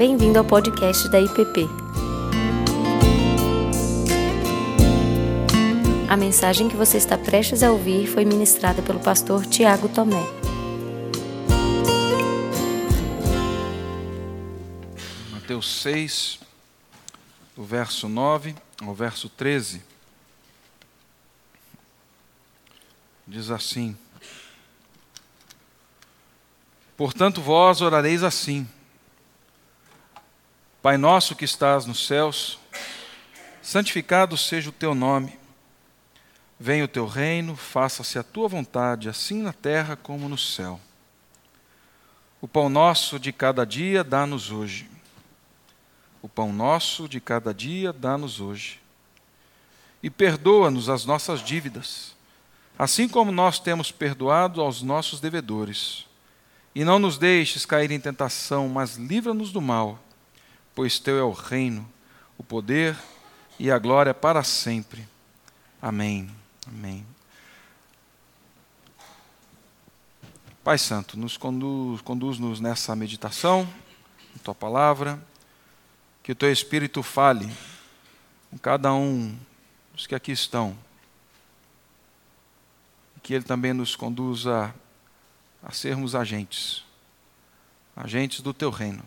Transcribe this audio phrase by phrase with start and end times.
[0.00, 1.68] Bem-vindo ao podcast da IPP.
[6.08, 10.24] A mensagem que você está prestes a ouvir foi ministrada pelo pastor Tiago Tomé.
[15.32, 16.40] Mateus 6,
[17.54, 19.82] do verso 9 ao verso 13.
[23.28, 23.94] Diz assim:
[26.96, 28.66] Portanto, vós orareis assim:
[30.82, 32.58] Pai nosso que estás nos céus,
[33.60, 35.38] santificado seja o teu nome.
[36.58, 40.80] Venha o teu reino, faça-se a tua vontade, assim na terra como no céu.
[42.40, 44.88] O pão nosso de cada dia dá-nos hoje.
[46.22, 48.80] O pão nosso de cada dia dá-nos hoje.
[50.02, 52.16] E perdoa-nos as nossas dívidas,
[52.78, 56.06] assim como nós temos perdoado aos nossos devedores
[56.74, 59.98] e não nos deixes cair em tentação, mas livra-nos do mal,
[60.80, 61.86] pois teu é o reino,
[62.38, 62.96] o poder
[63.58, 65.06] e a glória para sempre.
[65.82, 66.34] Amém.
[66.66, 67.06] Amém.
[70.64, 73.68] Pai Santo, nos conduz, conduz-nos nessa meditação,
[74.34, 75.22] em tua palavra,
[76.22, 77.54] que o teu Espírito fale
[78.50, 79.38] com cada um
[79.92, 80.74] dos que aqui estão,
[83.22, 84.74] que ele também nos conduza
[85.62, 86.82] a sermos agentes,
[87.94, 89.04] agentes do teu reino,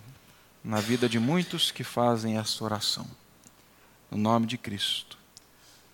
[0.64, 3.06] na vida de muitos que fazem essa oração.
[4.10, 5.18] No nome de Cristo.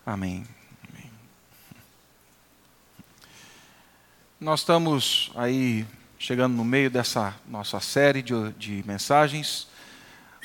[0.05, 0.45] Amém.
[0.87, 1.11] Amém.
[4.39, 5.85] Nós estamos aí
[6.17, 9.67] chegando no meio dessa nossa série de, de mensagens,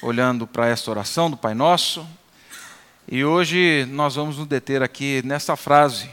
[0.02, 2.06] olhando para esta oração do Pai Nosso.
[3.06, 6.08] E hoje nós vamos nos deter aqui nessa frase: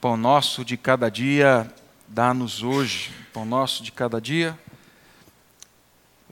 [0.00, 1.72] Pão nosso de cada dia
[2.14, 4.56] Dá-nos hoje pão nosso de cada dia.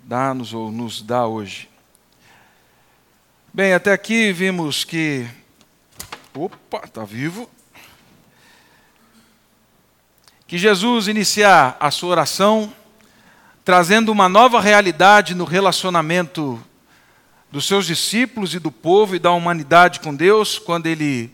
[0.03, 1.69] Dá-nos ou nos dá hoje.
[3.55, 5.27] Bem, até aqui vimos que.
[6.35, 7.49] Opa, está vivo.
[10.47, 12.75] Que Jesus iniciar a sua oração
[13.65, 16.61] trazendo uma nova realidade no relacionamento
[17.51, 21.31] dos seus discípulos e do povo e da humanidade com Deus, quando ele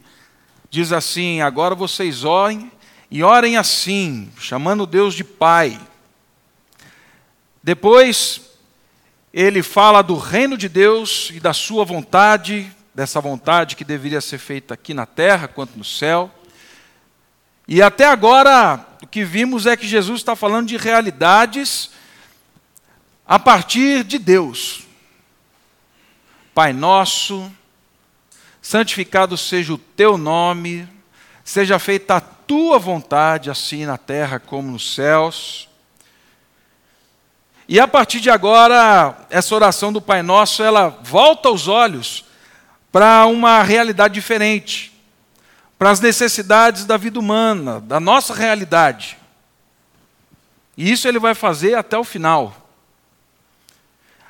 [0.69, 2.71] diz assim: Agora vocês orem
[3.11, 5.81] e orem assim, chamando Deus de Pai.
[7.63, 8.49] Depois,
[9.33, 14.39] ele fala do reino de Deus e da sua vontade, dessa vontade que deveria ser
[14.39, 16.31] feita aqui na terra quanto no céu.
[17.67, 21.91] E até agora, o que vimos é que Jesus está falando de realidades
[23.27, 24.85] a partir de Deus.
[26.55, 27.53] Pai nosso,
[28.63, 30.89] santificado seja o teu nome,
[31.45, 35.68] seja feita a tua vontade, assim na terra como nos céus.
[37.71, 42.25] E a partir de agora, essa oração do Pai Nosso, ela volta os olhos
[42.91, 44.91] para uma realidade diferente,
[45.79, 49.19] para as necessidades da vida humana, da nossa realidade.
[50.79, 52.71] E isso ele vai fazer até o final.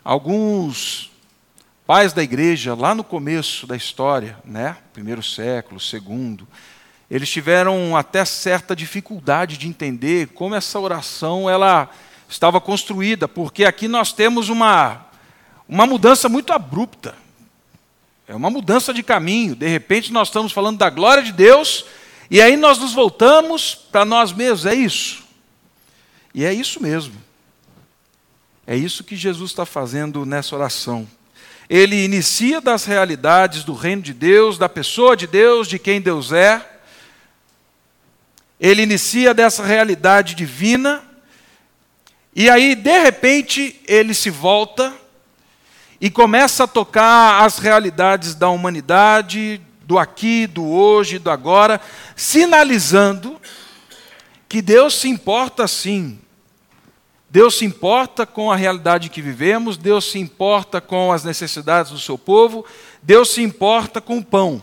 [0.03, 1.13] Alguns
[1.87, 4.77] pais da igreja, lá no começo da história, né?
[4.93, 6.47] primeiro século, segundo,
[7.09, 11.89] eles tiveram até certa dificuldade de entender como essa oração ela
[12.29, 15.07] estava construída, porque aqui nós temos uma,
[15.69, 17.15] uma mudança muito abrupta.
[18.27, 19.57] É uma mudança de caminho.
[19.57, 21.85] De repente nós estamos falando da glória de Deus,
[22.31, 24.67] e aí nós nos voltamos para nós mesmos.
[24.67, 25.25] É isso.
[26.35, 27.15] E é isso mesmo.
[28.67, 31.09] É isso que Jesus está fazendo nessa oração.
[31.71, 36.33] Ele inicia das realidades do reino de Deus, da pessoa de Deus, de quem Deus
[36.33, 36.79] é
[38.61, 41.03] ele inicia dessa realidade divina,
[42.41, 44.95] e aí, de repente, ele se volta
[46.01, 51.81] e começa a tocar as realidades da humanidade, do aqui, do hoje, do agora,
[52.15, 53.41] sinalizando
[54.49, 56.17] que Deus se importa sim.
[57.29, 61.99] Deus se importa com a realidade que vivemos, Deus se importa com as necessidades do
[61.99, 62.65] seu povo,
[63.03, 64.63] Deus se importa com o pão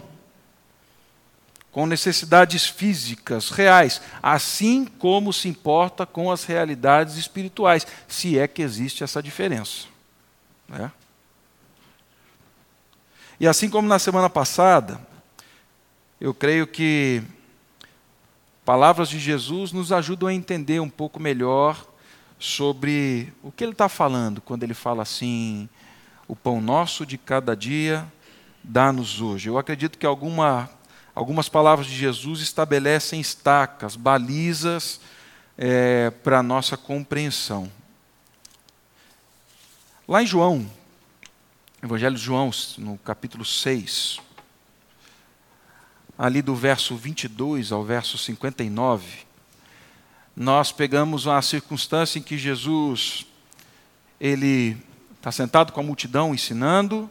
[1.75, 8.61] com necessidades físicas reais, assim como se importa com as realidades espirituais, se é que
[8.61, 9.87] existe essa diferença.
[10.69, 10.89] Né?
[13.37, 15.05] E assim como na semana passada,
[16.17, 17.21] eu creio que
[18.63, 21.85] palavras de Jesus nos ajudam a entender um pouco melhor
[22.39, 25.67] sobre o que ele está falando quando ele fala assim:
[26.25, 28.09] o pão nosso de cada dia
[28.63, 29.49] dá-nos hoje.
[29.49, 30.69] Eu acredito que alguma
[31.15, 34.99] Algumas palavras de Jesus estabelecem estacas, balizas
[35.57, 37.71] é, para a nossa compreensão.
[40.05, 40.69] Lá em João,
[41.81, 44.19] Evangelho de João, no capítulo 6,
[46.17, 49.25] ali do verso 22 ao verso 59,
[50.35, 53.25] nós pegamos uma circunstância em que Jesus
[54.19, 54.77] ele
[55.15, 57.09] está sentado com a multidão ensinando,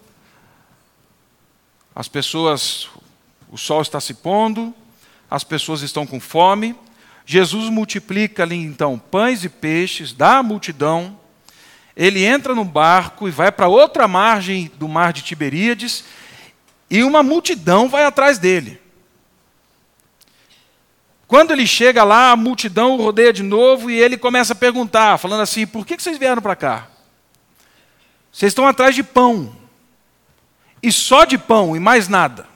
[1.94, 2.88] as pessoas,
[3.54, 4.74] o sol está se pondo,
[5.30, 6.74] as pessoas estão com fome.
[7.24, 11.16] Jesus multiplica ali então pães e peixes da multidão.
[11.96, 16.02] Ele entra no barco e vai para outra margem do mar de Tiberíades,
[16.90, 18.80] e uma multidão vai atrás dele.
[21.28, 25.16] Quando ele chega lá, a multidão o rodeia de novo e ele começa a perguntar,
[25.16, 26.88] falando assim: por que vocês vieram para cá?
[28.32, 29.54] Vocês estão atrás de pão.
[30.82, 32.52] E só de pão e mais nada.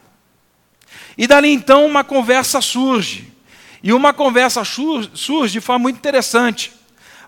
[1.19, 3.33] E dali então uma conversa surge.
[3.83, 6.73] E uma conversa surge de forma muito interessante.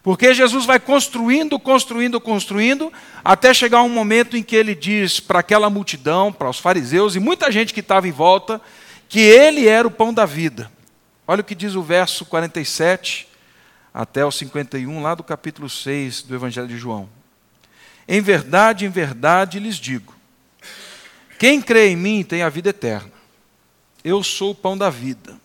[0.02, 2.92] Porque Jesus vai construindo, construindo, construindo,
[3.22, 7.20] até chegar um momento em que ele diz para aquela multidão, para os fariseus e
[7.20, 8.60] muita gente que estava em volta,
[9.08, 10.70] que ele era o pão da vida.
[11.26, 13.28] Olha o que diz o verso 47
[13.92, 17.08] até o 51, lá do capítulo 6 do Evangelho de João.
[18.08, 20.14] Em verdade, em verdade lhes digo:
[21.38, 23.19] quem crê em mim tem a vida eterna.
[24.04, 25.38] Eu sou o pão da vida.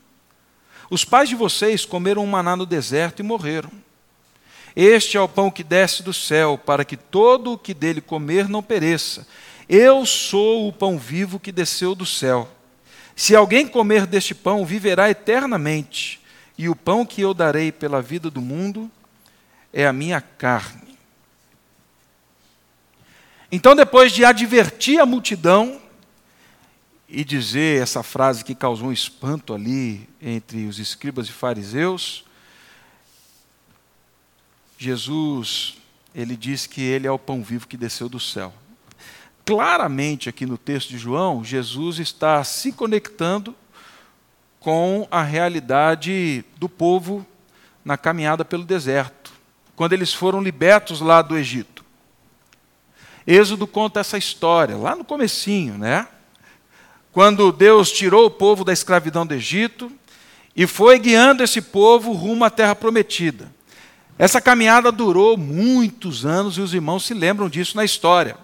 [0.89, 3.71] Os pais de vocês comeram um maná no deserto e morreram.
[4.75, 8.49] Este é o pão que desce do céu, para que todo o que dele comer
[8.49, 9.25] não pereça.
[9.67, 12.49] Eu sou o pão vivo que desceu do céu.
[13.15, 16.19] Se alguém comer deste pão, viverá eternamente,
[16.57, 18.91] e o pão que eu darei pela vida do mundo
[19.71, 20.97] é a minha carne.
[23.51, 25.81] Então, depois de advertir a multidão
[27.07, 32.25] e dizer essa frase que causou um espanto ali entre os escribas e fariseus,
[34.77, 35.77] Jesus,
[36.13, 38.53] ele diz que ele é o pão vivo que desceu do céu.
[39.45, 43.55] Claramente, aqui no texto de João, Jesus está se conectando
[44.59, 47.25] com a realidade do povo
[47.83, 49.31] na caminhada pelo deserto,
[49.75, 51.85] quando eles foram libertos lá do Egito.
[53.27, 56.07] Êxodo conta essa história, lá no comecinho, né?
[57.15, 59.89] Quando Deus tirou o povo da escravidão do Egito
[60.53, 63.49] e foi guiando esse povo rumo à terra prometida.
[64.19, 68.35] Essa caminhada durou muitos anos e os irmãos se lembram disso na história.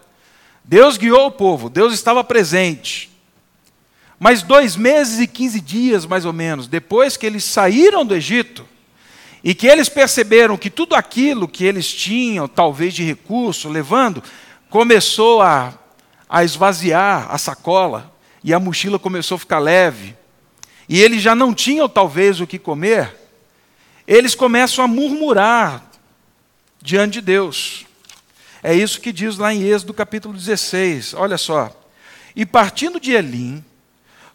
[0.63, 3.11] Deus guiou o povo, Deus estava presente.
[4.17, 8.65] Mas dois meses e quinze dias, mais ou menos, depois que eles saíram do Egito,
[9.43, 14.23] e que eles perceberam que tudo aquilo que eles tinham, talvez de recurso, levando,
[14.69, 15.73] começou a,
[16.29, 18.11] a esvaziar a sacola
[18.43, 20.15] e a mochila começou a ficar leve,
[20.87, 23.15] e eles já não tinham talvez o que comer,
[24.07, 25.89] eles começam a murmurar
[26.81, 27.85] diante de Deus.
[28.63, 31.13] É isso que diz lá em Êxodo capítulo 16.
[31.13, 31.71] Olha só.
[32.35, 33.63] E partindo de Elim,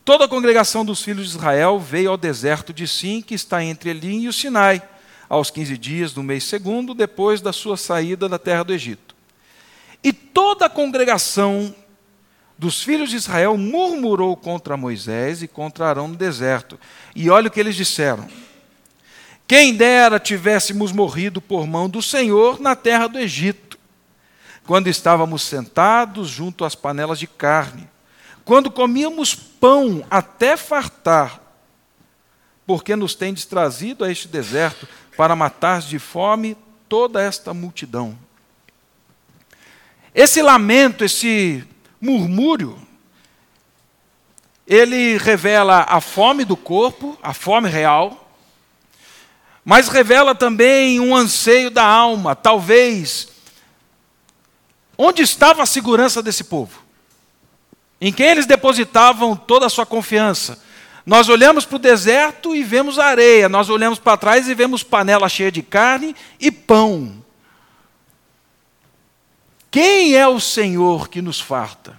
[0.04, 3.90] toda a congregação dos filhos de Israel veio ao deserto de Sim, que está entre
[3.90, 4.82] Elim e o Sinai,
[5.28, 9.14] aos 15 dias do mês segundo, depois da sua saída da terra do Egito.
[10.02, 11.74] E toda a congregação
[12.58, 16.78] dos filhos de Israel murmurou contra Moisés e contra Arão no deserto.
[17.14, 18.26] E olha o que eles disseram:
[19.46, 23.78] Quem dera tivéssemos morrido por mão do Senhor na terra do Egito,
[24.66, 27.88] quando estávamos sentados junto às panelas de carne,
[28.44, 31.42] quando comíamos pão até fartar,
[32.66, 36.56] porque nos tendes trazido a este deserto para matar de fome
[36.88, 38.18] toda esta multidão.
[40.14, 41.62] Esse lamento, esse
[42.00, 42.78] murmúrio,
[44.66, 48.30] ele revela a fome do corpo, a fome real,
[49.64, 53.28] mas revela também um anseio da alma, talvez.
[54.98, 56.82] Onde estava a segurança desse povo?
[58.00, 60.62] Em quem eles depositavam toda a sua confiança?
[61.04, 65.28] Nós olhamos para o deserto e vemos areia, nós olhamos para trás e vemos panela
[65.28, 67.24] cheia de carne e pão.
[69.70, 71.98] Quem é o Senhor que nos farta?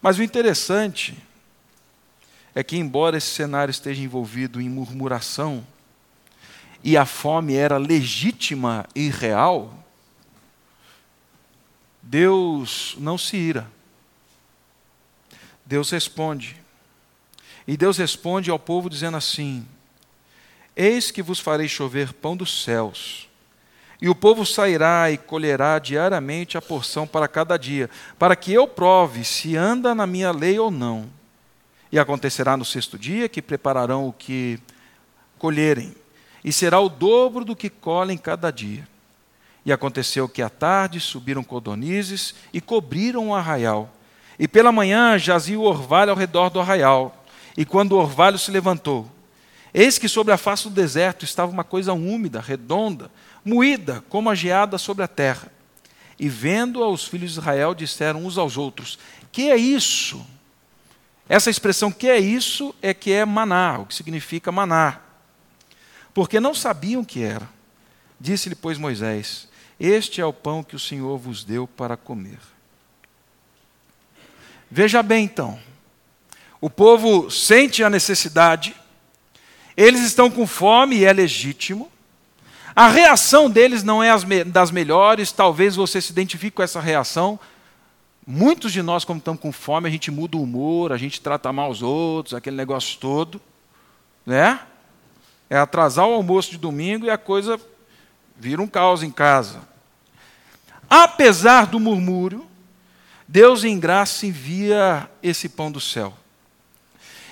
[0.00, 1.16] Mas o interessante
[2.54, 5.66] é que, embora esse cenário esteja envolvido em murmuração,
[6.82, 9.72] e a fome era legítima e real,
[12.02, 13.70] Deus não se ira.
[15.64, 16.56] Deus responde.
[17.66, 19.66] E Deus responde ao povo dizendo assim:
[20.76, 23.28] Eis que vos farei chover pão dos céus
[24.04, 28.68] e o povo sairá e colherá diariamente a porção para cada dia, para que eu
[28.68, 31.06] prove se anda na minha lei ou não.
[31.90, 34.60] E acontecerá no sexto dia que prepararão o que
[35.38, 35.94] colherem,
[36.44, 38.86] e será o dobro do que colhem cada dia.
[39.64, 43.90] E aconteceu que à tarde subiram codornizes e cobriram o arraial.
[44.38, 47.24] E pela manhã jazia o orvalho ao redor do arraial.
[47.56, 49.10] E quando o orvalho se levantou,
[49.72, 53.10] eis que sobre a face do deserto estava uma coisa úmida, redonda,
[53.44, 55.52] moída, como a geada sobre a terra.
[56.18, 58.98] E vendo aos filhos de Israel, disseram uns aos outros:
[59.30, 60.24] Que é isso?
[61.28, 65.00] Essa expressão que é isso é que é maná, o que significa maná.
[66.12, 67.48] Porque não sabiam o que era.
[68.20, 69.48] Disse-lhe, pois, Moisés:
[69.78, 72.38] Este é o pão que o Senhor vos deu para comer.
[74.70, 75.58] Veja bem, então.
[76.60, 78.74] O povo sente a necessidade,
[79.76, 81.90] eles estão com fome e é legítimo.
[82.76, 84.10] A reação deles não é
[84.44, 87.38] das melhores, talvez você se identifique com essa reação.
[88.26, 91.52] Muitos de nós, quando estamos com fome, a gente muda o humor, a gente trata
[91.52, 93.40] mal os outros, aquele negócio todo.
[94.26, 94.58] Né?
[95.48, 97.60] É atrasar o almoço de domingo e a coisa
[98.36, 99.60] vira um caos em casa.
[100.90, 102.44] Apesar do murmúrio,
[103.28, 106.12] Deus em graça envia esse pão do céu.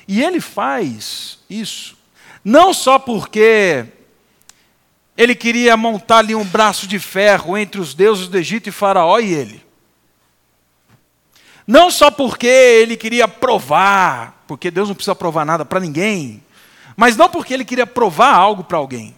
[0.07, 1.97] E ele faz isso
[2.45, 3.87] não só porque
[5.17, 9.19] ele queria montar ali um braço de ferro entre os deuses do Egito e Faraó
[9.19, 9.63] e ele.
[11.67, 16.43] Não só porque ele queria provar, porque Deus não precisa provar nada para ninguém,
[16.97, 19.15] mas não porque ele queria provar algo para alguém.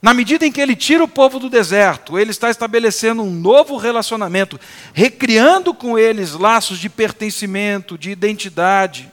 [0.00, 3.76] Na medida em que ele tira o povo do deserto, ele está estabelecendo um novo
[3.76, 4.58] relacionamento,
[4.92, 9.10] recriando com eles laços de pertencimento, de identidade.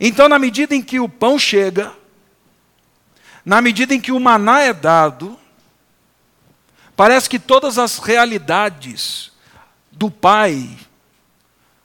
[0.00, 1.92] Então, na medida em que o pão chega,
[3.44, 5.38] na medida em que o maná é dado,
[6.96, 9.32] parece que todas as realidades
[9.90, 10.70] do Pai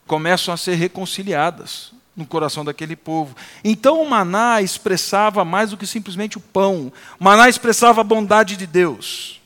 [0.06, 3.36] começam a ser reconciliadas no coração daquele povo.
[3.64, 6.92] Então o maná expressava mais do que simplesmente o pão.
[7.20, 9.40] O maná expressava a bondade de Deus.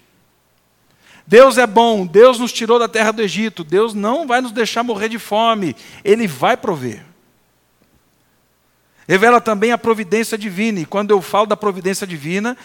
[1.27, 4.83] Deus é bom, Deus nos tirou da terra do Egito, Deus não vai nos deixar
[4.83, 7.05] morrer de fome, Ele vai prover.
[9.07, 10.79] Revela também a providência divina.
[10.79, 12.57] E quando eu falo da providência divina,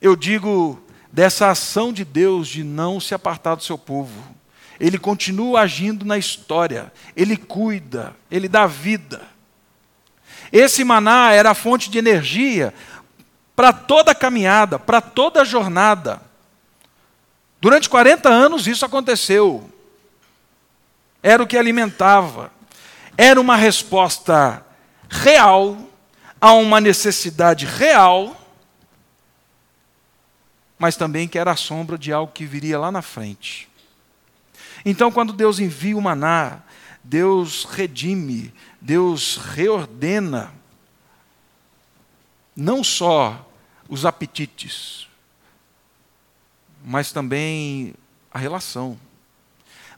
[0.00, 4.34] eu digo dessa ação de Deus de não se apartar do seu povo.
[4.80, 9.22] Ele continua agindo na história, ele cuida, ele dá vida.
[10.52, 12.74] Esse maná era a fonte de energia
[13.54, 16.20] para toda a caminhada, para toda a jornada.
[17.60, 19.70] Durante 40 anos isso aconteceu.
[21.22, 22.52] Era o que alimentava.
[23.16, 24.63] Era uma resposta
[25.22, 25.78] real,
[26.40, 28.36] a uma necessidade real,
[30.78, 33.68] mas também que era a sombra de algo que viria lá na frente.
[34.84, 36.60] Então, quando Deus envia o maná,
[37.02, 40.52] Deus redime, Deus reordena,
[42.54, 43.48] não só
[43.88, 45.08] os apetites,
[46.84, 47.94] mas também
[48.30, 48.98] a relação.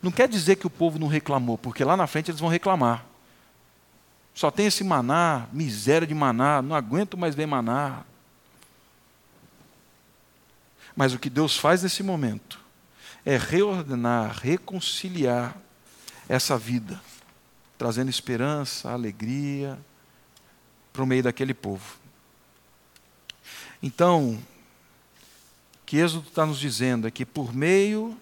[0.01, 3.05] Não quer dizer que o povo não reclamou, porque lá na frente eles vão reclamar.
[4.37, 8.05] Só tem esse maná, miséria de maná, não aguento mais ver maná.
[10.95, 12.61] Mas o que Deus faz nesse momento
[13.25, 15.57] é reordenar, reconciliar
[16.29, 17.01] essa vida,
[17.79, 19.79] trazendo esperança, alegria
[20.93, 21.97] para o meio daquele povo.
[23.83, 24.39] Então,
[25.87, 28.15] que Êxodo está nos dizendo é que por meio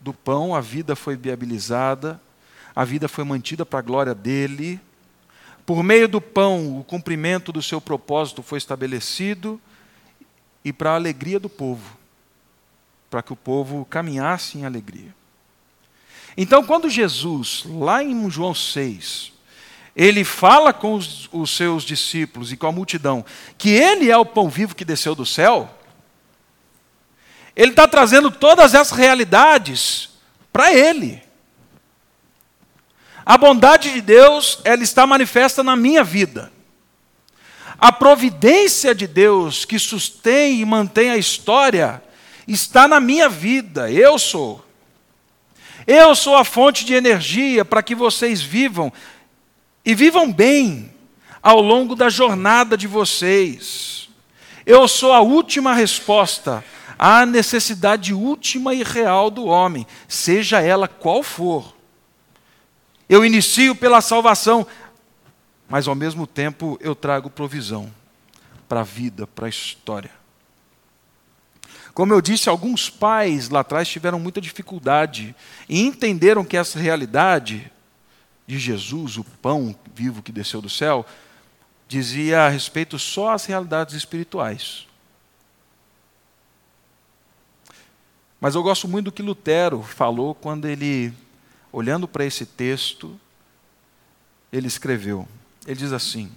[0.00, 2.20] do pão a vida foi viabilizada,
[2.72, 4.80] a vida foi mantida para a glória dele,
[5.70, 9.60] por meio do pão, o cumprimento do seu propósito foi estabelecido
[10.64, 11.96] e para a alegria do povo,
[13.08, 15.14] para que o povo caminhasse em alegria.
[16.36, 19.32] Então, quando Jesus, lá em João 6,
[19.94, 23.24] ele fala com os, os, seus discípulos e com a multidão
[23.56, 25.72] que ele é o pão vivo que desceu do céu,
[27.54, 30.18] ele está trazendo todas essas realidades
[30.52, 31.29] para ele.
[33.24, 36.50] A bondade de Deus, ela está manifesta na minha vida.
[37.78, 42.02] A providência de Deus que sustém e mantém a história
[42.46, 43.90] está na minha vida.
[43.90, 44.64] Eu sou.
[45.86, 48.92] Eu sou a fonte de energia para que vocês vivam
[49.84, 50.92] e vivam bem
[51.42, 54.08] ao longo da jornada de vocês.
[54.66, 56.62] Eu sou a última resposta
[56.98, 61.79] à necessidade última e real do homem, seja ela qual for.
[63.10, 64.64] Eu inicio pela salvação,
[65.68, 67.92] mas ao mesmo tempo eu trago provisão
[68.68, 70.12] para a vida, para a história.
[71.92, 75.34] Como eu disse, alguns pais lá atrás tiveram muita dificuldade
[75.68, 77.68] e entenderam que essa realidade
[78.46, 81.04] de Jesus, o pão vivo que desceu do céu,
[81.88, 84.86] dizia a respeito só às realidades espirituais.
[88.40, 91.12] Mas eu gosto muito do que Lutero falou quando ele,
[91.72, 93.18] olhando para esse texto,
[94.52, 95.26] ele escreveu.
[95.66, 96.30] Ele diz assim: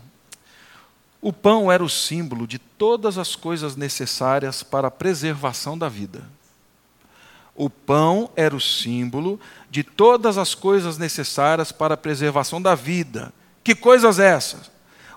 [1.22, 6.24] O pão era o símbolo de todas as coisas necessárias para a preservação da vida.
[7.56, 13.32] O pão era o símbolo de todas as coisas necessárias para a preservação da vida.
[13.64, 14.72] Que coisas essas?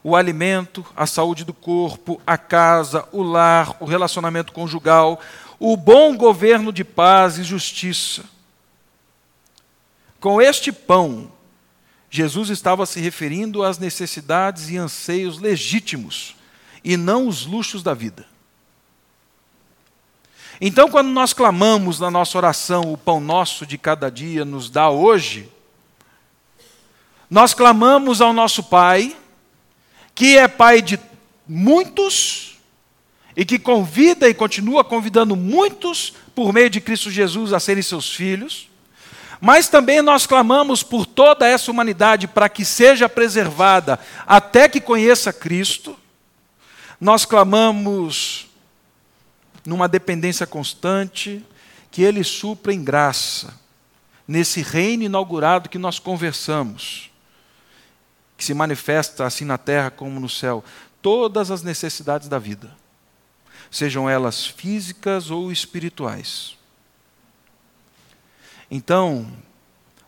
[0.04, 5.18] O alimento, a saúde do corpo, a casa, o lar, o relacionamento conjugal,
[5.58, 8.23] o bom governo de paz e justiça.
[10.26, 11.30] Com este pão,
[12.11, 16.35] Jesus estava se referindo às necessidades e anseios legítimos
[16.83, 18.26] e não os luxos da vida.
[20.61, 24.90] Então, quando nós clamamos na nossa oração, o pão nosso de cada dia nos dá
[24.90, 25.49] hoje,
[27.30, 29.16] nós clamamos ao nosso Pai,
[30.12, 30.99] que é Pai de
[31.47, 32.59] muitos
[33.37, 38.12] e que convida e continua convidando muitos por meio de Cristo Jesus a serem seus
[38.12, 38.68] filhos.
[39.40, 45.33] Mas também nós clamamos por toda essa humanidade para que seja preservada até que conheça
[45.33, 45.97] Cristo.
[47.00, 48.49] Nós clamamos
[49.66, 51.45] numa dependência constante,
[51.90, 53.59] que Ele supra em graça,
[54.26, 57.11] nesse reino inaugurado que nós conversamos,
[58.37, 60.64] que se manifesta assim na terra como no céu,
[61.02, 62.75] todas as necessidades da vida,
[63.71, 66.57] sejam elas físicas ou espirituais.
[68.70, 69.30] Então,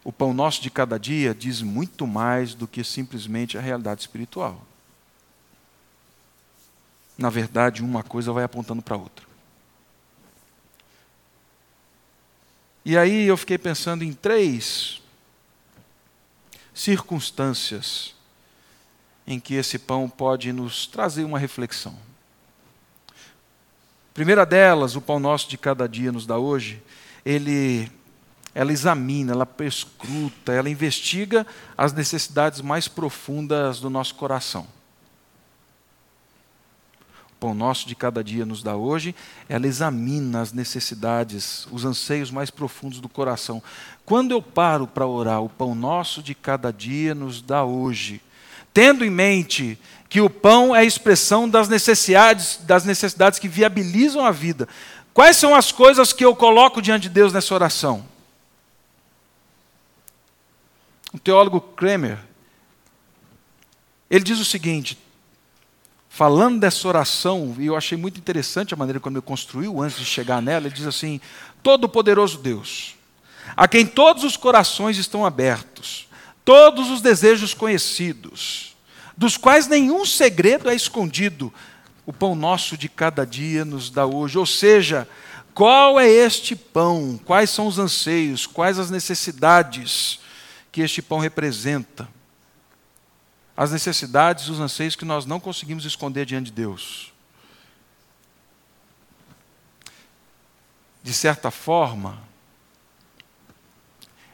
[0.02, 4.62] o pão nosso de cada dia diz muito mais do que simplesmente a realidade espiritual.
[7.16, 9.26] Na verdade, uma coisa vai apontando para a outra.
[12.84, 15.02] E aí eu fiquei pensando em três
[16.72, 18.14] circunstâncias
[19.26, 21.98] em que esse pão pode nos trazer uma reflexão.
[24.14, 26.83] primeira delas, o pão nosso de cada dia nos dá hoje,
[27.26, 27.90] ele
[28.59, 34.66] ela examina, ela perscruta, ela investiga as necessidades mais profundas do nosso coração
[37.38, 39.14] pão nosso de cada dia nos dá hoje,
[39.49, 43.62] ela examina as necessidades, os anseios mais profundos do coração.
[44.05, 48.21] Quando eu paro para orar, o pão nosso de cada dia nos dá hoje,
[48.75, 54.25] tendo em mente que o pão é a expressão das necessidades, das necessidades que viabilizam
[54.25, 54.68] a vida.
[55.14, 58.05] Quais são as coisas que eu coloco diante de Deus nessa oração?
[61.12, 62.18] O teólogo Kramer,
[64.11, 64.99] ele diz o seguinte:
[66.09, 70.05] falando dessa oração, e eu achei muito interessante a maneira como ele construiu antes de
[70.05, 71.21] chegar nela, ele diz assim:
[71.62, 72.97] Todo-Poderoso Deus,
[73.57, 76.09] a quem todos os corações estão abertos,
[76.44, 78.77] todos os desejos conhecidos,
[79.16, 81.53] dos quais nenhum segredo é escondido,
[82.05, 84.38] o pão nosso de cada dia nos dá hoje.
[84.38, 85.09] Ou seja,
[85.55, 87.21] qual é este pão?
[87.25, 88.47] Quais são os anseios?
[88.47, 90.21] Quais as necessidades
[90.70, 92.09] que este pão representa?
[93.59, 97.12] as necessidades e os anseios que nós não conseguimos esconder diante de Deus.
[101.02, 102.22] De certa forma,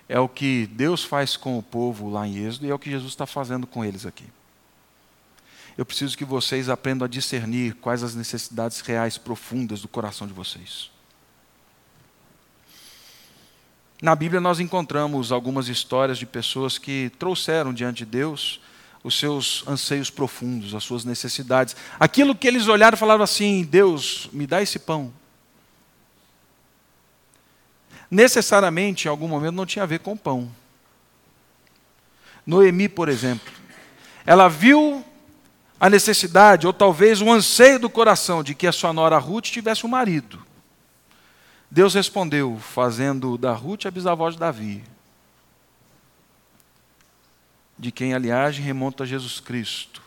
[0.07, 2.91] é o que Deus faz com o povo lá em Êxodo e é o que
[2.91, 4.27] Jesus está fazendo com eles aqui.
[5.79, 10.35] Eu preciso que vocês aprendam a discernir quais as necessidades reais profundas do coração de
[10.35, 10.91] vocês.
[14.05, 18.61] Na Bíblia nós encontramos algumas histórias de pessoas que trouxeram diante de Deus
[19.03, 21.75] os seus anseios profundos, as suas necessidades.
[21.99, 25.11] Aquilo que eles olharam e falavam assim: Deus, me dá esse pão.
[28.11, 30.53] Necessariamente, em algum momento, não tinha a ver com pão.
[32.47, 33.55] Noemi, por exemplo,
[34.27, 35.03] ela viu
[35.81, 39.87] a necessidade, ou talvez o anseio do coração de que a sua nora Ruth tivesse
[39.87, 40.45] um marido.
[41.75, 44.85] Deus respondeu, fazendo da Ruth a bisavó de Davi
[47.77, 50.01] de quem a linhagem remonta a Jesus Cristo.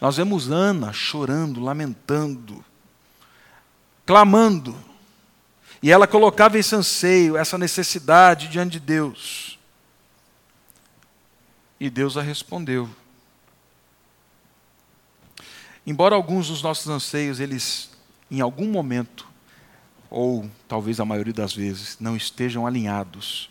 [0.00, 2.64] Nós vemos Ana chorando, lamentando,
[4.06, 4.74] clamando.
[5.82, 9.58] E ela colocava esse anseio, essa necessidade diante de Deus.
[11.78, 12.88] E Deus a respondeu.
[15.86, 17.90] Embora alguns dos nossos anseios, eles,
[18.30, 19.28] em algum momento,
[20.16, 23.50] ou talvez a maioria das vezes, não estejam alinhados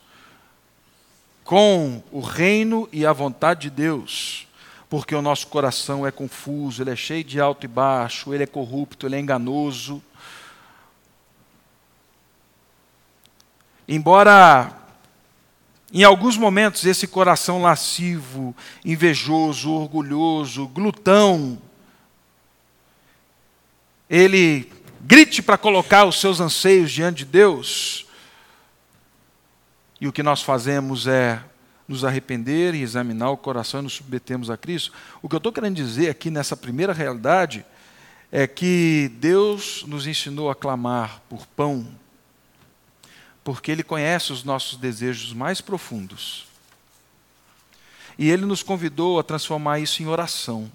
[1.43, 4.47] com o reino e a vontade de Deus,
[4.89, 8.47] porque o nosso coração é confuso, ele é cheio de alto e baixo, ele é
[8.47, 10.01] corrupto, ele é enganoso.
[13.87, 14.75] Embora
[15.93, 21.59] em alguns momentos esse coração lascivo, invejoso, orgulhoso, glutão,
[24.09, 28.05] ele grite para colocar os seus anseios diante de Deus,
[29.99, 31.41] e o que nós fazemos é
[31.87, 34.91] nos arrepender e examinar o coração e nos submetemos a Cristo.
[35.21, 37.65] O que eu estou querendo dizer aqui nessa primeira realidade
[38.31, 41.87] é que Deus nos ensinou a clamar por pão,
[43.43, 46.47] porque Ele conhece os nossos desejos mais profundos.
[48.17, 50.71] E Ele nos convidou a transformar isso em oração.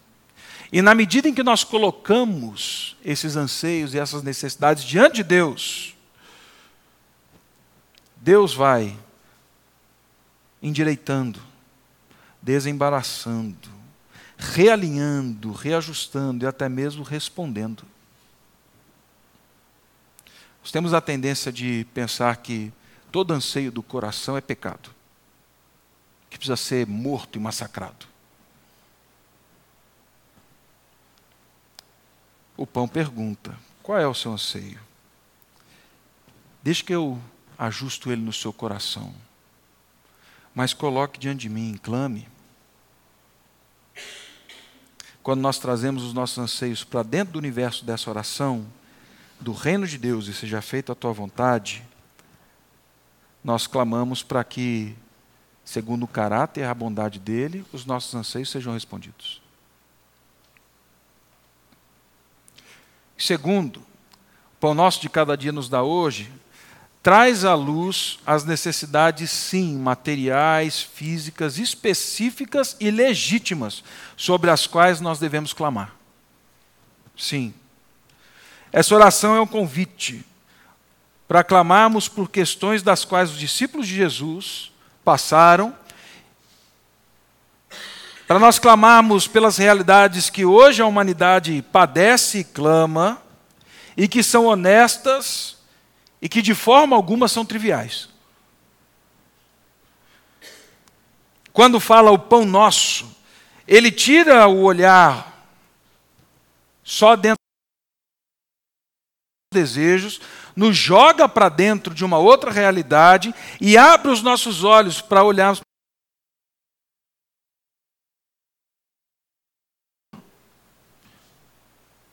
[0.73, 5.97] E na medida em que nós colocamos esses anseios e essas necessidades diante de Deus,
[8.17, 8.97] Deus vai
[10.63, 11.41] endireitando,
[12.41, 13.69] desembaraçando,
[14.39, 17.83] realinhando, reajustando e até mesmo respondendo.
[20.63, 22.73] Nós temos a tendência de pensar que
[23.11, 24.91] todo anseio do coração é pecado,
[26.29, 28.07] que precisa ser morto e massacrado.
[32.61, 34.79] O pão pergunta: qual é o seu anseio?
[36.63, 37.19] Deixe que eu
[37.57, 39.15] ajusto ele no seu coração.
[40.55, 42.29] Mas coloque diante de mim, clame.
[45.23, 48.67] Quando nós trazemos os nossos anseios para dentro do universo dessa oração,
[49.41, 51.83] do reino de Deus e seja feita a tua vontade,
[53.43, 54.95] nós clamamos para que,
[55.65, 59.41] segundo o caráter e a bondade dele, os nossos anseios sejam respondidos.
[63.21, 66.33] Segundo, o pão nosso de cada dia nos dá hoje,
[67.03, 73.85] traz à luz as necessidades, sim, materiais, físicas, específicas e legítimas,
[74.17, 75.95] sobre as quais nós devemos clamar.
[77.15, 77.53] Sim.
[78.73, 80.25] Essa oração é um convite
[81.29, 84.73] para clamarmos por questões das quais os discípulos de Jesus
[85.05, 85.75] passaram,
[88.31, 93.21] para nós clamarmos pelas realidades que hoje a humanidade padece e clama,
[93.97, 95.59] e que são honestas,
[96.23, 98.09] e que de forma alguma são triviais.
[101.53, 103.05] Quando fala o pão nosso,
[103.67, 105.45] ele tira o olhar
[106.85, 107.41] só dentro
[109.53, 110.21] dos desejos,
[110.55, 115.61] nos joga para dentro de uma outra realidade e abre os nossos olhos para olharmos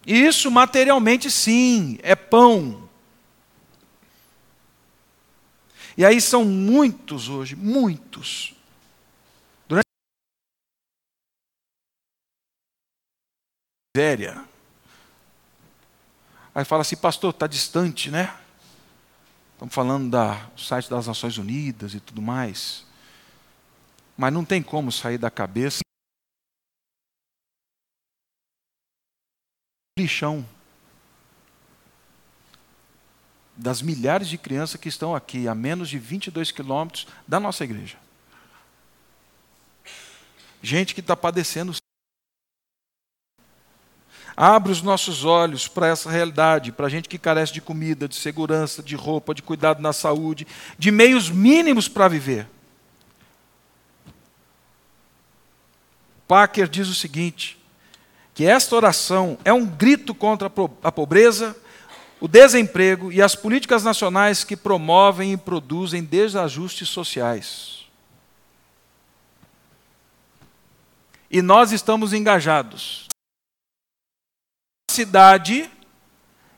[0.07, 2.87] Isso materialmente sim, é pão.
[5.97, 8.55] E aí são muitos hoje, muitos.
[9.67, 9.83] Durante
[13.95, 14.45] a miséria.
[16.55, 18.33] Aí fala assim, pastor, está distante, né?
[19.53, 22.85] Estamos falando do site das Nações Unidas e tudo mais.
[24.15, 25.79] Mas não tem como sair da cabeça.
[29.97, 30.45] Lixão
[33.57, 37.97] das milhares de crianças que estão aqui, a menos de 22 quilômetros da nossa igreja.
[40.61, 41.75] Gente que está padecendo.
[44.35, 48.83] Abre os nossos olhos para essa realidade, para gente que carece de comida, de segurança,
[48.83, 50.45] de roupa, de cuidado na saúde,
[50.77, 52.47] de meios mínimos para viver.
[56.27, 57.56] Packer diz o seguinte:
[58.37, 60.45] que esta oração é um grito contra
[60.83, 61.57] a pobreza,
[62.21, 67.87] o desemprego e as políticas nacionais que promovem e produzem desajustes sociais.
[71.31, 73.07] E nós estamos engajados.
[74.91, 75.67] Cidade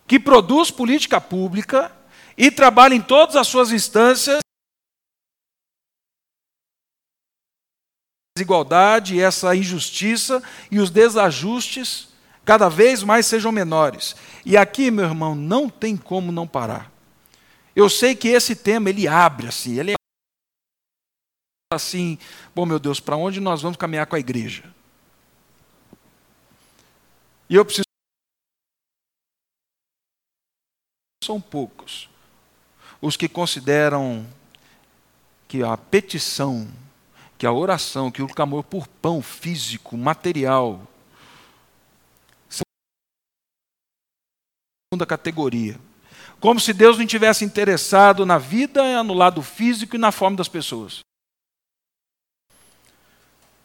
[0.06, 1.90] que produz política pública
[2.38, 4.42] e trabalha em todas as suas instâncias
[8.40, 12.08] desigualdade, essa injustiça e os desajustes
[12.46, 14.16] cada vez mais sejam menores.
[14.46, 16.92] E aqui, meu irmão, não tem como não parar.
[17.76, 19.96] Eu sei que esse tema ele abre assim, ele é
[21.72, 22.18] assim,
[22.56, 24.64] bom meu Deus, para onde nós vamos caminhar com a igreja?
[27.50, 27.84] E eu preciso
[31.24, 32.10] são poucos
[33.02, 34.26] os que consideram
[35.48, 36.68] que a petição,
[37.40, 40.86] que a oração, que o clamor por pão físico, material,
[44.92, 45.80] segunda categoria.
[46.42, 50.50] Como se Deus não tivesse interessado na vida, no lado físico e na forma das
[50.50, 51.00] pessoas.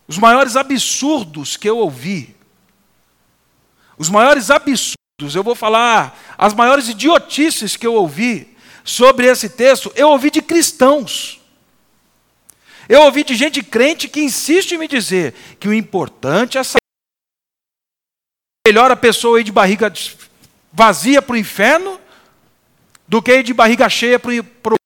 [0.06, 2.36] Os maiores absurdos que eu ouvi,
[3.98, 9.92] os maiores absurdos, eu vou falar, as maiores idiotices que eu ouvi sobre esse texto,
[9.96, 11.40] eu ouvi de cristãos.
[12.88, 16.78] Eu ouvi de gente crente que insiste em me dizer que o importante é saber
[18.66, 19.92] melhor a pessoa ir de barriga
[20.72, 22.00] vazia para o inferno
[23.06, 24.76] do que ir de barriga cheia para o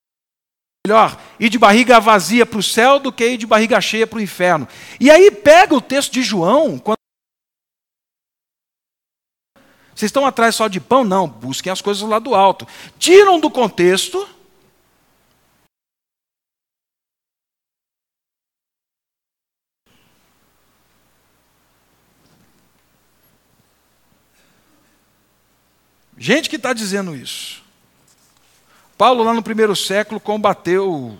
[0.86, 4.18] melhor ir de barriga vazia para o céu do que ir de barriga cheia para
[4.18, 4.66] o inferno.
[4.98, 6.98] E aí pega o texto de João, quando
[9.94, 11.02] Vocês estão atrás só de pão?
[11.02, 12.68] Não, busquem as coisas lá do alto.
[13.00, 14.28] Tiram do contexto.
[26.28, 27.64] Gente que está dizendo isso.
[28.98, 31.18] Paulo, lá no primeiro século, combateu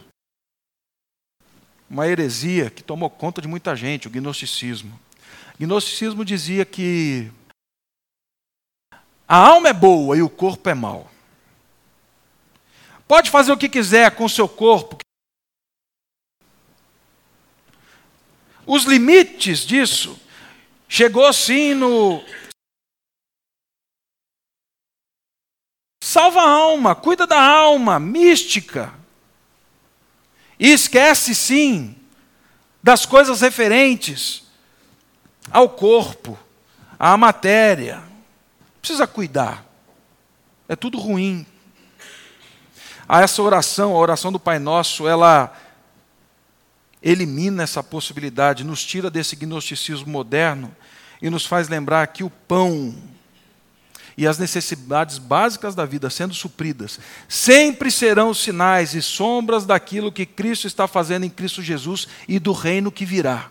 [1.89, 5.01] uma heresia que tomou conta de muita gente, o gnosticismo.
[5.55, 7.33] O gnosticismo dizia que
[9.27, 11.11] a alma é boa e o corpo é mau.
[13.07, 14.99] Pode fazer o que quiser com o seu corpo.
[18.67, 20.21] Os limites disso
[20.87, 22.23] chegou sim no
[26.09, 28.95] Salva a alma, cuida da alma, mística.
[30.59, 31.95] E esquece, sim,
[32.83, 34.45] das coisas referentes
[35.51, 36.39] ao corpo,
[36.99, 38.03] à matéria.
[38.81, 39.67] Precisa cuidar.
[40.67, 41.45] É tudo ruim.
[43.07, 45.55] A essa oração, a oração do Pai Nosso, ela
[47.03, 50.75] elimina essa possibilidade, nos tira desse gnosticismo moderno
[51.21, 52.97] e nos faz lembrar que o pão
[54.19, 60.27] e as necessidades básicas da vida sendo supridas, sempre serão sinais e sombras daquilo que
[60.27, 63.49] Cristo está fazendo em Cristo Jesus e do reino que virá.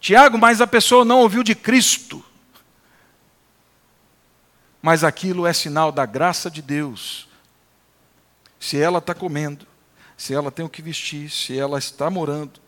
[0.00, 2.24] Tiago, mas a pessoa não ouviu de Cristo.
[4.80, 7.28] Mas aquilo é sinal da graça de Deus.
[8.60, 9.66] Se ela está comendo,
[10.16, 12.60] se ela tem o que vestir, se ela está morando,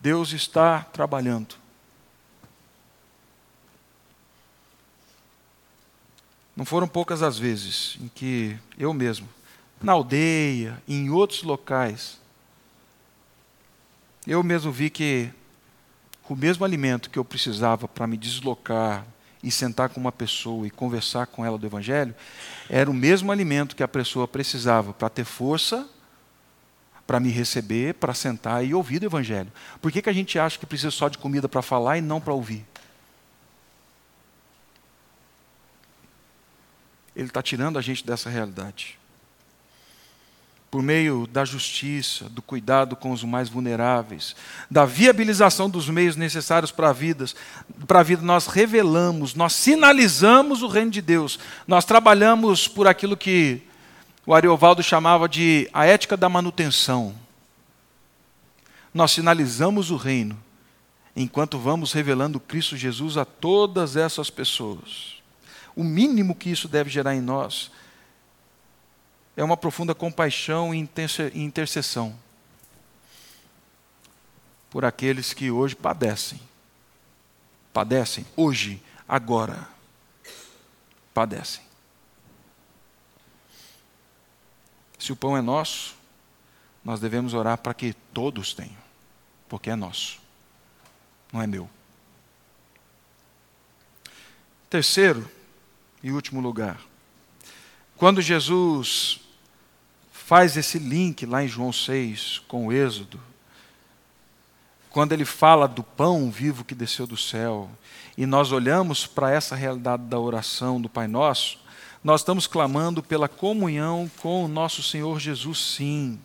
[0.00, 1.63] Deus está trabalhando.
[6.56, 9.28] Não foram poucas as vezes em que eu mesmo,
[9.82, 12.18] na aldeia, em outros locais,
[14.26, 15.30] eu mesmo vi que
[16.28, 19.04] o mesmo alimento que eu precisava para me deslocar
[19.42, 22.14] e sentar com uma pessoa e conversar com ela do Evangelho,
[22.70, 25.86] era o mesmo alimento que a pessoa precisava para ter força,
[27.06, 29.52] para me receber, para sentar e ouvir do Evangelho.
[29.82, 32.22] Por que, que a gente acha que precisa só de comida para falar e não
[32.22, 32.64] para ouvir?
[37.14, 38.98] Ele está tirando a gente dessa realidade.
[40.70, 44.34] Por meio da justiça, do cuidado com os mais vulneráveis,
[44.68, 47.26] da viabilização dos meios necessários para a vida,
[47.86, 51.38] para a vida nós revelamos, nós sinalizamos o reino de Deus.
[51.66, 53.62] Nós trabalhamos por aquilo que
[54.26, 57.14] o Ariovaldo chamava de a ética da manutenção.
[58.92, 60.36] Nós sinalizamos o reino
[61.16, 65.14] enquanto vamos revelando Cristo Jesus a todas essas pessoas.
[65.76, 67.70] O mínimo que isso deve gerar em nós
[69.36, 70.88] é uma profunda compaixão e
[71.34, 72.16] intercessão
[74.70, 76.40] por aqueles que hoje padecem.
[77.72, 79.68] Padecem hoje, agora.
[81.12, 81.62] Padecem.
[84.98, 85.94] Se o pão é nosso,
[86.84, 88.76] nós devemos orar para que todos tenham,
[89.48, 90.20] porque é nosso,
[91.32, 91.68] não é meu.
[94.68, 95.30] Terceiro,
[96.04, 96.78] em último lugar,
[97.96, 99.20] quando Jesus
[100.12, 103.18] faz esse link lá em João 6 com o Êxodo,
[104.90, 107.70] quando ele fala do pão vivo que desceu do céu,
[108.18, 111.58] e nós olhamos para essa realidade da oração do Pai Nosso,
[112.02, 116.20] nós estamos clamando pela comunhão com o nosso Senhor Jesus, sim.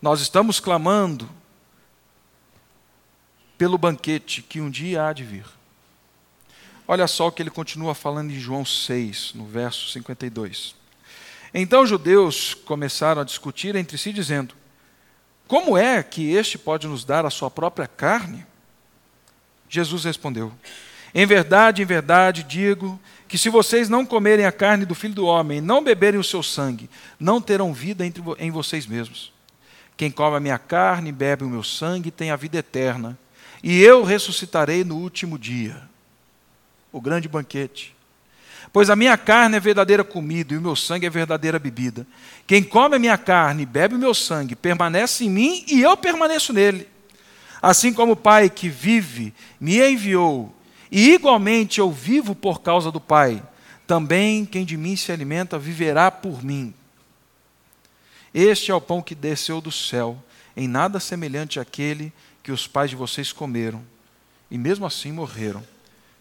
[0.00, 1.26] Nós estamos clamando
[3.56, 5.46] pelo banquete que um dia há de vir.
[6.88, 10.74] Olha só o que ele continua falando em João 6, no verso 52.
[11.52, 14.54] Então os judeus começaram a discutir entre si, dizendo:
[15.48, 18.46] Como é que este pode nos dar a sua própria carne?
[19.68, 20.52] Jesus respondeu:
[21.12, 25.26] Em verdade, em verdade digo que se vocês não comerem a carne do filho do
[25.26, 28.04] homem e não beberem o seu sangue, não terão vida
[28.38, 29.32] em vocês mesmos.
[29.96, 33.18] Quem come a minha carne e bebe o meu sangue tem a vida eterna,
[33.60, 35.95] e eu ressuscitarei no último dia
[36.96, 37.94] o grande banquete.
[38.72, 42.06] Pois a minha carne é verdadeira comida e o meu sangue é verdadeira bebida.
[42.46, 45.94] Quem come a minha carne e bebe o meu sangue permanece em mim e eu
[45.94, 46.88] permaneço nele.
[47.60, 50.54] Assim como o Pai que vive me enviou,
[50.90, 53.42] e igualmente eu vivo por causa do Pai,
[53.86, 56.72] também quem de mim se alimenta viverá por mim.
[58.32, 60.22] Este é o pão que desceu do céu,
[60.56, 62.10] em nada semelhante àquele
[62.42, 63.82] que os pais de vocês comeram,
[64.50, 65.62] e mesmo assim morreram.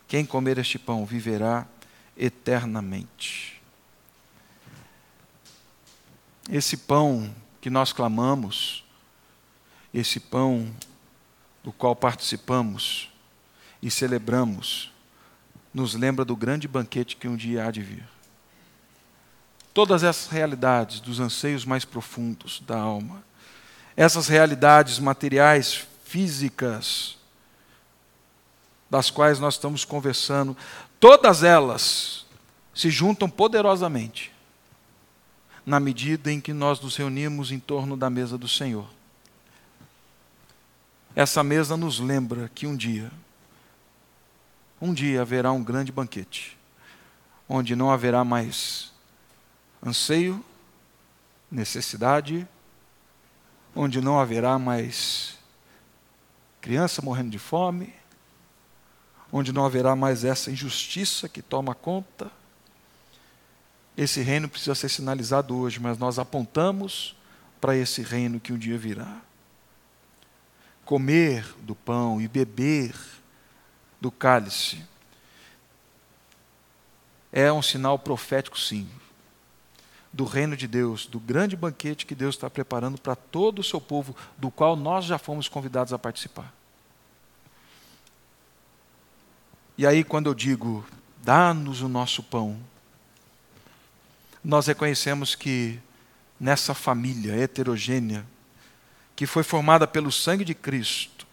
[0.08, 1.68] Quem comer este pão viverá
[2.18, 3.56] eternamente.
[6.50, 8.84] esse pão que nós clamamos,
[9.94, 10.72] esse pão
[11.63, 13.10] do qual participamos
[13.82, 14.91] e celebramos,
[15.74, 18.08] nos lembra do grande banquete que um dia há de vir.
[19.74, 23.24] Todas essas realidades dos anseios mais profundos da alma,
[23.98, 27.18] essas realidades materiais, físicas,
[28.89, 30.56] das quais nós estamos conversando,
[31.00, 32.26] todas elas
[32.74, 34.32] se juntam poderosamente
[35.65, 38.88] na medida em que nós nos reunimos em torno da mesa do Senhor.
[41.15, 43.12] Essa mesa nos lembra que um dia,
[44.80, 46.58] um dia haverá um grande banquete,
[47.48, 48.91] onde não haverá mais
[49.84, 50.43] anseio,
[51.50, 52.48] necessidade,
[53.74, 55.38] onde não haverá mais
[56.60, 57.93] criança morrendo de fome,
[59.32, 62.32] onde não haverá mais essa injustiça que toma conta.
[63.98, 67.16] Esse reino precisa ser sinalizado hoje, mas nós apontamos
[67.60, 69.22] para esse reino que um dia virá.
[70.84, 72.96] Comer do pão e beber
[74.00, 74.84] do cálice
[77.32, 78.88] é um sinal profético, sim,
[80.14, 83.82] do reino de Deus, do grande banquete que Deus está preparando para todo o seu
[83.82, 86.54] povo, do qual nós já fomos convidados a participar.
[89.78, 90.86] E aí, quando eu digo,
[91.22, 92.58] dá-nos o nosso pão,
[94.44, 95.80] nós reconhecemos que
[96.40, 98.26] nessa família heterogênea,
[99.16, 101.26] que foi formada pelo sangue de Cristo,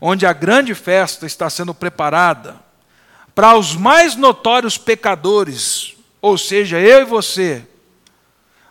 [0.00, 2.56] onde a grande festa está sendo preparada
[3.34, 7.66] para os mais notórios pecadores, ou seja, eu e você,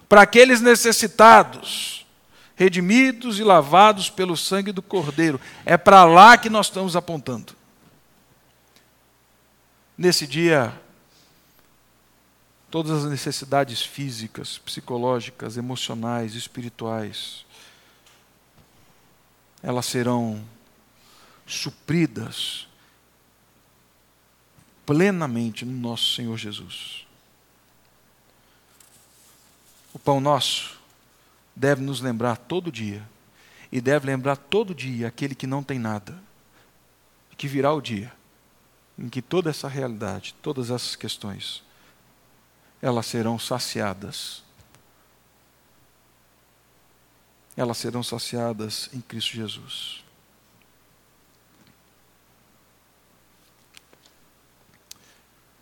[0.07, 2.05] para aqueles necessitados,
[2.55, 5.39] redimidos e lavados pelo sangue do Cordeiro.
[5.65, 7.58] É para lá que nós estamos apontando.
[9.99, 10.73] Nesse dia,
[12.71, 17.45] todas as necessidades físicas, psicológicas, emocionais, espirituais,
[19.61, 20.41] elas serão
[21.45, 22.65] supridas
[24.85, 27.05] plenamente no nosso Senhor Jesus.
[29.93, 30.79] O pão nosso
[31.53, 33.05] deve nos lembrar todo dia,
[33.69, 36.17] e deve lembrar todo dia aquele que não tem nada,
[37.37, 38.17] que virá o dia
[38.99, 41.63] em que toda essa realidade, todas essas questões,
[42.81, 44.43] elas serão saciadas.
[47.55, 50.03] Elas serão saciadas em Cristo Jesus.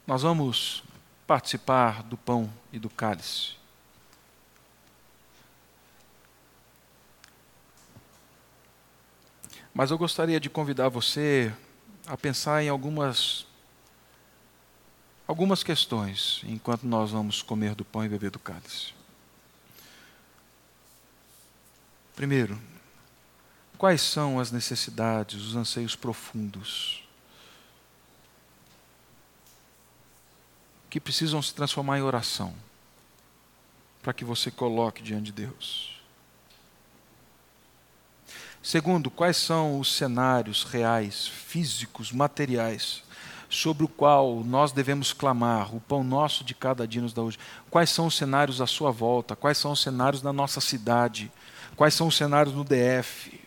[0.06, 0.84] Nós vamos
[1.28, 3.56] participar do pão e do cálice.
[9.74, 11.54] Mas eu gostaria de convidar você
[12.08, 13.46] a pensar em algumas
[15.28, 18.94] algumas questões enquanto nós vamos comer do pão e beber do cálice.
[22.16, 22.58] Primeiro,
[23.78, 27.04] quais são as necessidades, os anseios profundos
[30.90, 32.56] que precisam se transformar em oração
[34.02, 35.97] para que você coloque diante de Deus?
[38.68, 43.02] Segundo, quais são os cenários reais, físicos, materiais,
[43.50, 47.40] sobre o qual nós devemos clamar, o pão nosso de cada dia nos dá hoje?
[47.70, 49.38] Quais são os cenários à sua volta?
[49.38, 51.32] Quais são os cenários na nossa cidade?
[51.78, 53.40] Quais são os cenários no DF?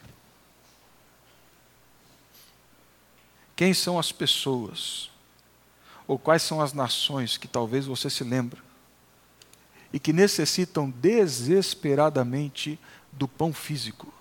[3.55, 5.11] Quem são as pessoas?
[6.09, 8.63] Ou quais são as nações que talvez você se lembre
[9.93, 12.81] e que necessitam desesperadamente
[13.13, 14.15] do pão físico?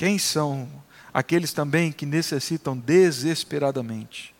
[0.00, 0.66] Quem são
[1.12, 4.34] aqueles também que necessitam desesperadamente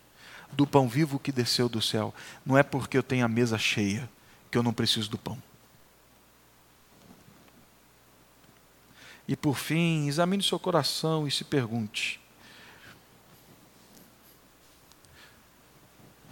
[0.53, 2.14] do pão vivo que desceu do céu?
[2.46, 4.09] Não é porque eu tenho a mesa cheia
[4.51, 5.37] que eu não preciso do pão.
[9.28, 12.18] E por fim, examine seu coração e se pergunte: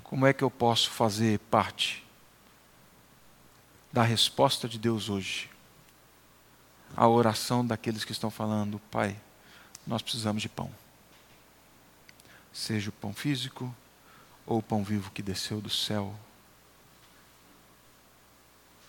[0.02, 2.02] como é que eu posso fazer parte
[3.92, 5.50] da resposta de Deus hoje?
[6.96, 9.16] A oração daqueles que estão falando: Pai,
[9.86, 10.70] nós precisamos de pão.
[12.52, 13.74] Seja o pão físico
[14.46, 16.14] ou o pão vivo que desceu do céu,